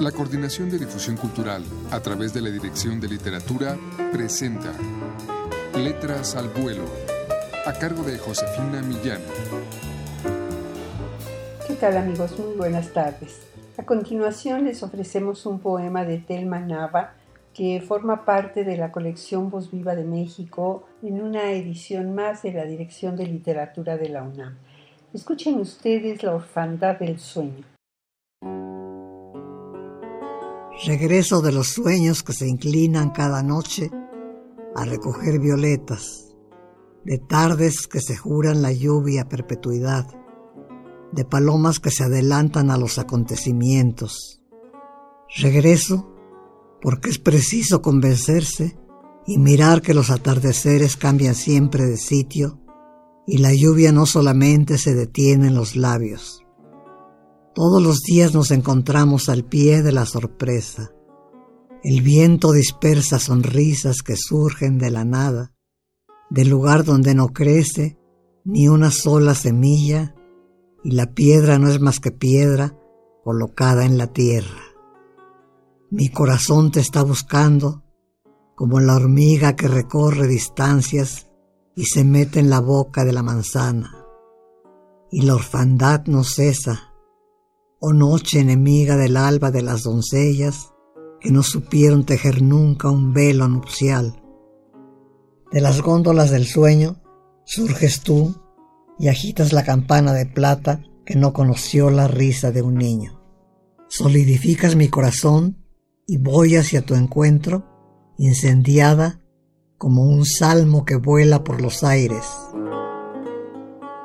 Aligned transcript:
La 0.00 0.12
Coordinación 0.12 0.68
de 0.68 0.78
Difusión 0.78 1.16
Cultural, 1.16 1.64
a 1.90 2.00
través 2.00 2.34
de 2.34 2.42
la 2.42 2.50
Dirección 2.50 3.00
de 3.00 3.08
Literatura, 3.08 3.78
presenta 4.12 4.70
Letras 5.74 6.36
al 6.36 6.50
Vuelo, 6.50 6.84
a 7.64 7.72
cargo 7.72 8.02
de 8.02 8.18
Josefina 8.18 8.82
Millán. 8.82 9.22
¿Qué 11.66 11.74
tal 11.76 11.96
amigos? 11.96 12.38
Muy 12.38 12.56
buenas 12.56 12.92
tardes. 12.92 13.40
A 13.78 13.84
continuación 13.84 14.66
les 14.66 14.82
ofrecemos 14.82 15.46
un 15.46 15.60
poema 15.60 16.04
de 16.04 16.18
Telma 16.18 16.60
Nava 16.60 17.14
que 17.54 17.80
forma 17.80 18.26
parte 18.26 18.64
de 18.64 18.76
la 18.76 18.92
colección 18.92 19.48
Voz 19.48 19.70
Viva 19.70 19.94
de 19.94 20.04
México 20.04 20.86
en 21.02 21.22
una 21.22 21.52
edición 21.52 22.14
más 22.14 22.42
de 22.42 22.52
la 22.52 22.66
Dirección 22.66 23.16
de 23.16 23.26
Literatura 23.26 23.96
de 23.96 24.10
la 24.10 24.22
UNAM. 24.22 24.58
Escuchen 25.14 25.58
ustedes 25.58 26.22
La 26.22 26.34
Orfandad 26.34 26.98
del 26.98 27.18
Sueño. 27.18 27.75
Regreso 30.84 31.40
de 31.40 31.52
los 31.52 31.68
sueños 31.68 32.22
que 32.22 32.34
se 32.34 32.46
inclinan 32.46 33.10
cada 33.10 33.42
noche 33.42 33.90
a 34.74 34.84
recoger 34.84 35.40
violetas, 35.40 36.34
de 37.02 37.16
tardes 37.18 37.86
que 37.86 38.00
se 38.00 38.14
juran 38.14 38.60
la 38.60 38.72
lluvia 38.72 39.22
a 39.22 39.28
perpetuidad, 39.28 40.06
de 41.12 41.24
palomas 41.24 41.80
que 41.80 41.90
se 41.90 42.04
adelantan 42.04 42.70
a 42.70 42.76
los 42.76 42.98
acontecimientos. 42.98 44.42
Regreso 45.34 46.12
porque 46.82 47.08
es 47.08 47.18
preciso 47.18 47.80
convencerse 47.80 48.76
y 49.26 49.38
mirar 49.38 49.80
que 49.80 49.94
los 49.94 50.10
atardeceres 50.10 50.98
cambian 50.98 51.34
siempre 51.34 51.86
de 51.86 51.96
sitio 51.96 52.60
y 53.26 53.38
la 53.38 53.54
lluvia 53.54 53.92
no 53.92 54.04
solamente 54.04 54.76
se 54.76 54.94
detiene 54.94 55.48
en 55.48 55.54
los 55.54 55.74
labios. 55.74 56.45
Todos 57.56 57.82
los 57.82 58.02
días 58.02 58.34
nos 58.34 58.50
encontramos 58.50 59.30
al 59.30 59.42
pie 59.42 59.82
de 59.82 59.90
la 59.90 60.04
sorpresa. 60.04 60.92
El 61.82 62.02
viento 62.02 62.52
dispersa 62.52 63.18
sonrisas 63.18 64.02
que 64.02 64.14
surgen 64.14 64.76
de 64.76 64.90
la 64.90 65.06
nada, 65.06 65.54
del 66.28 66.50
lugar 66.50 66.84
donde 66.84 67.14
no 67.14 67.28
crece 67.28 67.98
ni 68.44 68.68
una 68.68 68.90
sola 68.90 69.34
semilla, 69.34 70.14
y 70.84 70.90
la 70.90 71.14
piedra 71.14 71.58
no 71.58 71.70
es 71.70 71.80
más 71.80 71.98
que 71.98 72.10
piedra 72.10 72.78
colocada 73.24 73.86
en 73.86 73.96
la 73.96 74.08
tierra. 74.08 74.60
Mi 75.90 76.10
corazón 76.10 76.70
te 76.70 76.80
está 76.80 77.02
buscando 77.04 77.84
como 78.54 78.80
la 78.80 78.96
hormiga 78.96 79.56
que 79.56 79.68
recorre 79.68 80.26
distancias 80.26 81.30
y 81.74 81.86
se 81.86 82.04
mete 82.04 82.38
en 82.38 82.50
la 82.50 82.60
boca 82.60 83.06
de 83.06 83.14
la 83.14 83.22
manzana. 83.22 84.04
Y 85.10 85.22
la 85.22 85.36
orfandad 85.36 86.04
no 86.04 86.22
cesa 86.22 86.92
oh 87.88 87.92
noche 87.92 88.40
enemiga 88.40 88.96
del 88.96 89.16
alba 89.16 89.52
de 89.52 89.62
las 89.62 89.84
doncellas 89.84 90.72
que 91.20 91.30
no 91.30 91.44
supieron 91.44 92.04
tejer 92.04 92.42
nunca 92.42 92.90
un 92.90 93.12
velo 93.12 93.46
nupcial. 93.46 94.20
De 95.52 95.60
las 95.60 95.82
góndolas 95.82 96.32
del 96.32 96.46
sueño 96.46 97.00
surges 97.44 98.00
tú 98.00 98.34
y 98.98 99.06
agitas 99.06 99.52
la 99.52 99.62
campana 99.62 100.12
de 100.14 100.26
plata 100.26 100.82
que 101.04 101.14
no 101.14 101.32
conoció 101.32 101.90
la 101.90 102.08
risa 102.08 102.50
de 102.50 102.62
un 102.62 102.74
niño. 102.74 103.22
Solidificas 103.86 104.74
mi 104.74 104.88
corazón 104.88 105.64
y 106.08 106.16
voy 106.16 106.56
hacia 106.56 106.84
tu 106.84 106.96
encuentro, 106.96 107.66
incendiada 108.18 109.20
como 109.78 110.02
un 110.02 110.26
salmo 110.26 110.84
que 110.84 110.96
vuela 110.96 111.44
por 111.44 111.60
los 111.60 111.84
aires. 111.84 112.26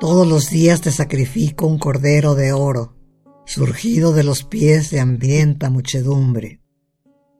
Todos 0.00 0.28
los 0.28 0.50
días 0.50 0.82
te 0.82 0.90
sacrifico 0.90 1.66
un 1.66 1.78
cordero 1.78 2.34
de 2.34 2.52
oro, 2.52 2.99
surgido 3.44 4.12
de 4.12 4.24
los 4.24 4.44
pies 4.44 4.90
de 4.90 5.00
hambrienta 5.00 5.70
muchedumbre, 5.70 6.60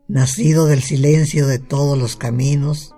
nacido 0.08 0.66
del 0.66 0.82
silencio 0.82 1.46
de 1.46 1.58
todos 1.58 1.98
los 1.98 2.16
caminos, 2.16 2.94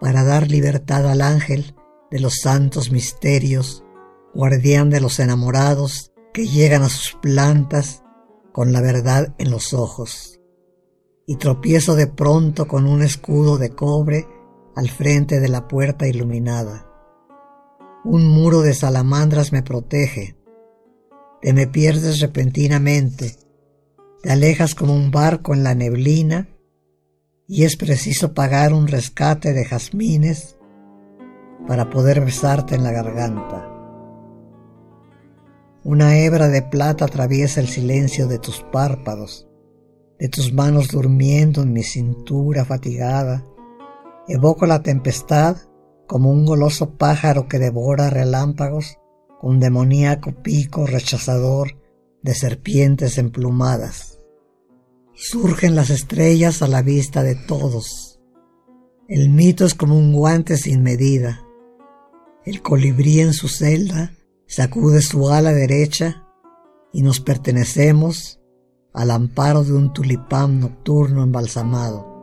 para 0.00 0.24
dar 0.24 0.50
libertad 0.50 1.08
al 1.10 1.22
ángel 1.22 1.74
de 2.10 2.20
los 2.20 2.40
santos 2.40 2.90
misterios, 2.90 3.84
guardián 4.34 4.90
de 4.90 5.00
los 5.00 5.18
enamorados 5.18 6.12
que 6.32 6.46
llegan 6.46 6.82
a 6.82 6.88
sus 6.88 7.16
plantas 7.20 8.02
con 8.52 8.72
la 8.72 8.80
verdad 8.80 9.34
en 9.38 9.50
los 9.50 9.74
ojos. 9.74 10.40
Y 11.26 11.36
tropiezo 11.36 11.94
de 11.94 12.06
pronto 12.06 12.68
con 12.68 12.86
un 12.86 13.02
escudo 13.02 13.58
de 13.58 13.70
cobre 13.70 14.26
al 14.74 14.90
frente 14.90 15.40
de 15.40 15.48
la 15.48 15.66
puerta 15.66 16.06
iluminada. 16.06 16.86
Un 18.04 18.28
muro 18.28 18.60
de 18.60 18.74
salamandras 18.74 19.52
me 19.52 19.62
protege, 19.62 20.36
te 21.42 21.52
me 21.52 21.66
pierdes 21.66 22.20
repentinamente, 22.20 23.36
te 24.22 24.32
alejas 24.32 24.74
como 24.74 24.94
un 24.94 25.10
barco 25.10 25.54
en 25.54 25.62
la 25.62 25.74
neblina 25.74 26.48
y 27.46 27.64
es 27.64 27.76
preciso 27.76 28.34
pagar 28.34 28.72
un 28.72 28.88
rescate 28.88 29.52
de 29.52 29.64
jazmines 29.64 30.56
para 31.66 31.90
poder 31.90 32.24
besarte 32.24 32.74
en 32.74 32.82
la 32.82 32.92
garganta. 32.92 33.72
Una 35.84 36.18
hebra 36.18 36.48
de 36.48 36.62
plata 36.62 37.04
atraviesa 37.04 37.60
el 37.60 37.68
silencio 37.68 38.26
de 38.26 38.38
tus 38.38 38.62
párpados, 38.72 39.46
de 40.18 40.28
tus 40.28 40.52
manos 40.52 40.88
durmiendo 40.88 41.62
en 41.62 41.72
mi 41.72 41.84
cintura 41.84 42.64
fatigada. 42.64 43.44
Evoco 44.26 44.66
la 44.66 44.82
tempestad 44.82 45.56
como 46.08 46.30
un 46.30 46.44
goloso 46.44 46.96
pájaro 46.96 47.46
que 47.46 47.58
devora 47.58 48.10
relámpagos 48.10 48.98
un 49.42 49.60
demoníaco 49.60 50.32
pico 50.42 50.86
rechazador 50.86 51.76
de 52.22 52.34
serpientes 52.34 53.18
emplumadas. 53.18 54.20
Surgen 55.14 55.74
las 55.74 55.90
estrellas 55.90 56.62
a 56.62 56.68
la 56.68 56.82
vista 56.82 57.22
de 57.22 57.34
todos. 57.34 58.20
El 59.08 59.30
mito 59.30 59.64
es 59.64 59.74
como 59.74 59.96
un 59.96 60.12
guante 60.12 60.56
sin 60.56 60.82
medida. 60.82 61.42
El 62.44 62.62
colibrí 62.62 63.20
en 63.20 63.32
su 63.32 63.48
celda 63.48 64.12
sacude 64.46 65.02
su 65.02 65.28
ala 65.30 65.52
derecha 65.52 66.24
y 66.92 67.02
nos 67.02 67.20
pertenecemos 67.20 68.40
al 68.92 69.10
amparo 69.10 69.62
de 69.62 69.74
un 69.74 69.92
tulipán 69.92 70.60
nocturno 70.60 71.22
embalsamado. 71.22 72.14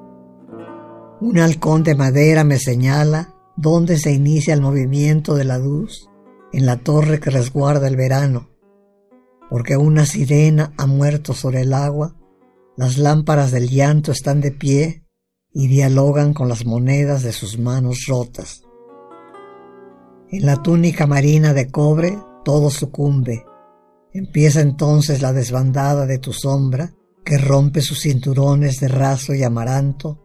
Un 1.22 1.40
halcón 1.40 1.84
de 1.84 1.96
madera 1.96 2.44
me 2.44 2.59
señala 2.59 3.34
dónde 3.56 3.97
se 3.97 4.12
inicia 4.12 4.53
el 4.53 4.62
movimiento 4.62 5.35
de 5.35 5.46
la 5.46 5.57
luz 5.57 6.09
en 6.53 6.66
la 6.66 6.78
torre 6.78 7.19
que 7.19 7.31
resguarda 7.31 7.88
el 7.88 7.96
verano, 7.96 8.50
porque 9.50 9.75
una 9.75 10.06
sirena 10.06 10.74
ha 10.78 10.86
muerto 10.86 11.34
sobre 11.34 11.62
el 11.62 11.74
agua, 11.74 12.16
las 12.78 12.97
lámparas 12.97 13.52
del 13.52 13.69
llanto 13.69 14.12
están 14.12 14.40
de 14.40 14.52
pie 14.52 15.06
y 15.52 15.68
dialogan 15.68 16.34
con 16.34 16.50
las 16.50 16.66
monedas 16.66 17.24
de 17.24 17.31
sus 17.34 17.59
manos 17.59 18.06
rotas. 18.08 18.64
En 20.30 20.46
la 20.46 20.56
túnica 20.64 21.06
marina 21.06 21.53
de 21.53 21.69
cobre 21.69 22.18
todo 22.44 22.70
sucumbe. 22.70 23.46
Empieza 24.12 24.62
entonces 24.62 25.22
la 25.22 25.34
desbandada 25.34 26.06
de 26.06 26.18
tu 26.18 26.34
sombra, 26.34 26.94
que 27.24 27.38
rompe 27.38 27.81
sus 27.81 28.02
cinturones 28.02 28.80
de 28.80 28.88
raso 28.88 29.34
y 29.34 29.44
amaranto 29.44 30.20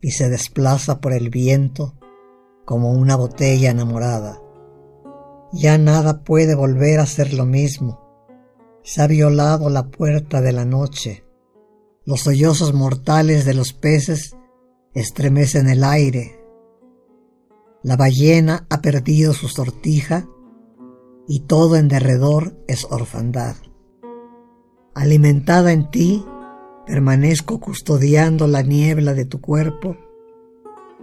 y 0.00 0.10
se 0.10 0.28
desplaza 0.28 1.00
por 1.00 1.12
el 1.12 1.30
viento 1.30 1.98
como 2.64 2.92
una 2.92 3.16
botella 3.16 3.70
enamorada. 3.70 4.40
Ya 5.52 5.78
nada 5.78 6.24
puede 6.24 6.54
volver 6.54 7.00
a 7.00 7.06
ser 7.06 7.32
lo 7.32 7.46
mismo. 7.46 8.00
Se 8.82 9.00
ha 9.00 9.06
violado 9.06 9.70
la 9.70 9.88
puerta 9.88 10.40
de 10.40 10.52
la 10.52 10.64
noche. 10.64 11.24
Los 12.04 12.20
sollozos 12.20 12.74
mortales 12.74 13.44
de 13.44 13.54
los 13.54 13.72
peces 13.72 14.36
estremecen 14.94 15.68
el 15.68 15.84
aire. 15.84 16.38
La 17.82 17.96
ballena 17.96 18.66
ha 18.68 18.80
perdido 18.82 19.32
su 19.32 19.48
sortija 19.48 20.26
y 21.26 21.40
todo 21.40 21.76
en 21.76 21.88
derredor 21.88 22.56
es 22.66 22.86
orfandad. 22.90 23.56
Alimentada 24.94 25.72
en 25.72 25.90
ti, 25.90 26.24
permanezco 26.86 27.60
custodiando 27.60 28.46
la 28.46 28.62
niebla 28.62 29.14
de 29.14 29.26
tu 29.26 29.40
cuerpo 29.40 29.96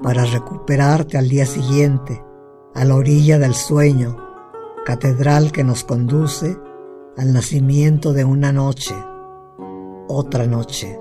para 0.04 0.26
recuperarte 0.26 1.18
al 1.18 1.30
día 1.30 1.46
siguiente, 1.46 2.22
a 2.74 2.84
la 2.84 2.96
orilla 2.96 3.40
del 3.40 3.54
sueño, 3.54 4.25
catedral 4.86 5.52
que 5.52 5.64
nos 5.64 5.84
conduce 5.84 6.56
al 7.18 7.34
nacimiento 7.34 8.14
de 8.14 8.24
una 8.24 8.52
noche, 8.52 8.94
otra 10.08 10.46
noche. 10.46 11.00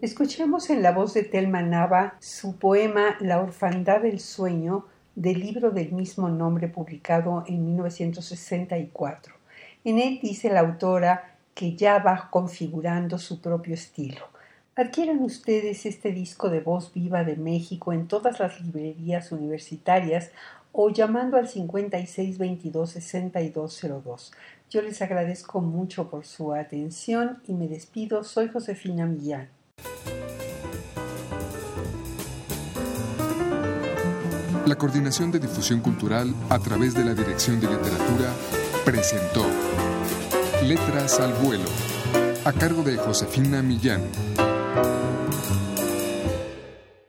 Escuchemos 0.00 0.70
en 0.70 0.82
la 0.82 0.92
voz 0.92 1.14
de 1.14 1.24
Telma 1.24 1.62
Nava 1.62 2.14
su 2.20 2.58
poema 2.58 3.16
La 3.18 3.40
orfandad 3.40 4.02
del 4.02 4.20
sueño 4.20 4.86
del 5.16 5.40
libro 5.40 5.72
del 5.72 5.90
mismo 5.90 6.28
nombre 6.28 6.68
publicado 6.68 7.42
en 7.48 7.64
1964. 7.64 9.34
En 9.82 9.98
él 9.98 10.20
dice 10.22 10.48
la 10.48 10.60
autora 10.60 11.36
que 11.54 11.74
ya 11.74 11.98
va 11.98 12.28
configurando 12.30 13.18
su 13.18 13.40
propio 13.40 13.74
estilo. 13.74 14.28
Adquieran 14.76 15.22
ustedes 15.22 15.86
este 15.86 16.12
disco 16.12 16.50
de 16.50 16.60
voz 16.60 16.92
viva 16.92 17.24
de 17.24 17.34
México 17.34 17.92
en 17.92 18.06
todas 18.06 18.38
las 18.38 18.60
librerías 18.60 19.32
universitarias 19.32 20.30
o 20.78 20.90
llamando 20.90 21.38
al 21.38 21.48
5622-6202. 21.48 24.30
Yo 24.68 24.82
les 24.82 25.00
agradezco 25.00 25.62
mucho 25.62 26.10
por 26.10 26.26
su 26.26 26.52
atención 26.52 27.38
y 27.48 27.54
me 27.54 27.66
despido. 27.66 28.24
Soy 28.24 28.48
Josefina 28.48 29.06
Millán. 29.06 29.48
La 34.66 34.76
Coordinación 34.76 35.32
de 35.32 35.38
Difusión 35.38 35.80
Cultural 35.80 36.34
a 36.50 36.58
través 36.58 36.92
de 36.94 37.04
la 37.04 37.14
Dirección 37.14 37.58
de 37.58 37.68
Literatura 37.68 38.30
presentó 38.84 39.46
Letras 40.62 41.20
al 41.20 41.32
Vuelo, 41.34 41.70
a 42.44 42.52
cargo 42.52 42.82
de 42.82 42.98
Josefina 42.98 43.62
Millán. 43.62 44.02